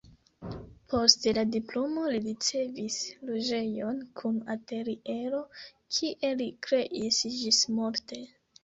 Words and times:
Post 0.93 1.27
la 1.37 1.43
diplomo 1.55 2.05
li 2.15 2.21
ricevis 2.29 2.97
loĝejon 3.29 4.01
kun 4.23 4.41
ateliero, 4.57 5.45
kie 5.99 6.35
li 6.43 6.51
kreis 6.71 7.23
ĝismorte. 7.41 8.25